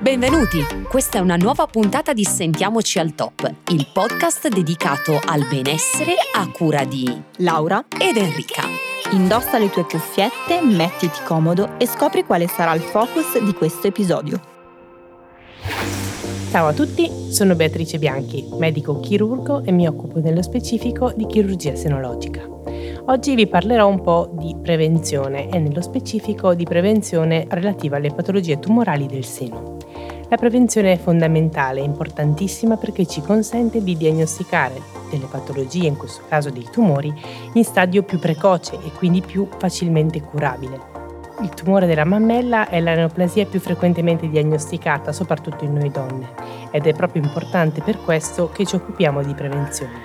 [0.00, 6.14] Benvenuti, questa è una nuova puntata di Sentiamoci al Top, il podcast dedicato al benessere
[6.34, 7.04] a cura di
[7.36, 8.62] Laura ed Enrica.
[9.12, 14.40] Indossa le tue cuffiette, mettiti comodo e scopri quale sarà il focus di questo episodio.
[16.50, 21.74] Ciao a tutti, sono Beatrice Bianchi, medico chirurgo e mi occupo nello specifico di chirurgia
[21.74, 22.48] senologica.
[23.04, 28.58] Oggi vi parlerò un po' di prevenzione e nello specifico di prevenzione relativa alle patologie
[28.58, 29.79] tumorali del seno.
[30.30, 36.50] La prevenzione è fondamentale, importantissima perché ci consente di diagnosticare delle patologie, in questo caso
[36.50, 37.12] dei tumori,
[37.54, 40.78] in stadio più precoce e quindi più facilmente curabile.
[41.42, 46.28] Il tumore della mammella è la neoplasia più frequentemente diagnosticata, soprattutto in noi donne,
[46.70, 49.98] ed è proprio importante per questo che ci occupiamo di prevenzione.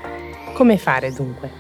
[0.54, 1.52] Come fare dunque?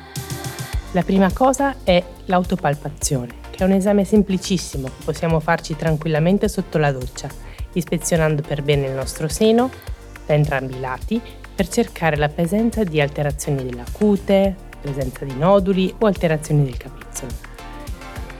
[0.93, 6.79] La prima cosa è l'autopalpazione, che è un esame semplicissimo che possiamo farci tranquillamente sotto
[6.79, 9.69] la doccia ispezionando per bene il nostro seno
[10.25, 11.21] da entrambi i lati
[11.55, 17.53] per cercare la presenza di alterazioni della cute, presenza di noduli o alterazioni del capezzolo.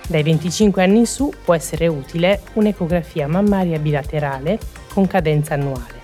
[0.08, 4.60] Dai 25 anni in su può essere utile un'ecografia mammaria bilaterale
[4.94, 6.04] con cadenza annuale.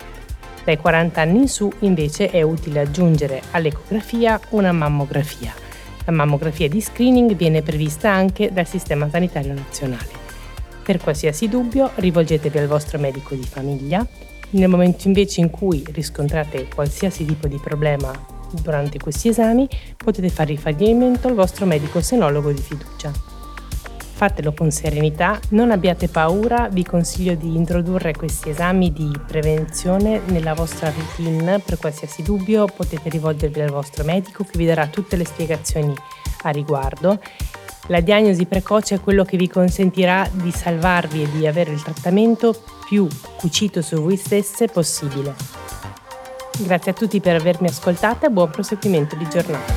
[0.64, 5.54] Dai 40 anni in su invece è utile aggiungere all'ecografia una mammografia.
[6.06, 10.21] La mammografia di screening viene prevista anche dal Sistema Sanitario Nazionale.
[10.84, 14.06] Per qualsiasi dubbio rivolgetevi al vostro medico di famiglia.
[14.52, 18.12] Nel momento invece in cui riscontrate qualsiasi tipo di problema
[18.62, 23.12] durante questi esami, potete fare riferimento al vostro medico senologo di fiducia.
[24.22, 30.54] Fatelo con serenità, non abbiate paura, vi consiglio di introdurre questi esami di prevenzione nella
[30.54, 31.58] vostra routine.
[31.60, 35.94] Per qualsiasi dubbio potete rivolgervi al vostro medico che vi darà tutte le spiegazioni
[36.44, 37.20] a riguardo
[37.92, 42.56] la diagnosi precoce è quello che vi consentirà di salvarvi e di avere il trattamento
[42.88, 45.36] più cucito su voi stesse possibile.
[46.60, 49.74] Grazie a tutti per avermi ascoltata e buon proseguimento di giornata.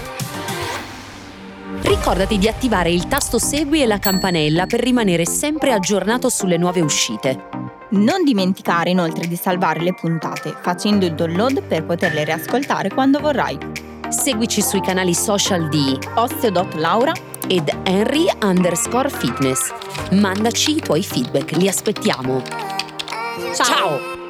[1.82, 6.80] Ricordati di attivare il tasto Segui e la campanella per rimanere sempre aggiornato sulle nuove
[6.80, 7.48] uscite.
[7.90, 13.58] Non dimenticare inoltre di salvare le puntate facendo il download per poterle riascoltare quando vorrai.
[14.08, 19.72] Seguici sui canali social di Osteo.Laura ed Henry underscore fitness.
[20.10, 22.42] Mandaci i tuoi feedback, li aspettiamo.
[23.54, 23.64] Ciao.
[23.64, 24.23] Ciao.